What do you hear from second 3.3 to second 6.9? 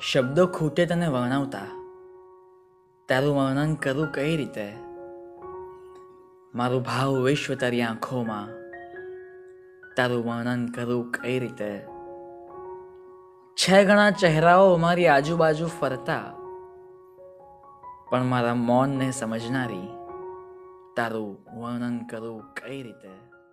વર્ણન કરું કઈ રીતે? મારું